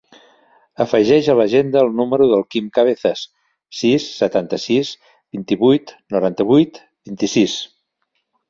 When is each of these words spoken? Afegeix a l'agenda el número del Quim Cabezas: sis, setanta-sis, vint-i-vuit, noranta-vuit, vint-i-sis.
Afegeix 0.85 1.27
a 1.33 1.35
l'agenda 1.39 1.83
el 1.87 1.91
número 1.99 2.29
del 2.31 2.41
Quim 2.55 2.71
Cabezas: 2.79 3.27
sis, 3.83 4.09
setanta-sis, 4.23 4.93
vint-i-vuit, 5.39 5.95
noranta-vuit, 6.17 6.85
vint-i-sis. 7.13 7.59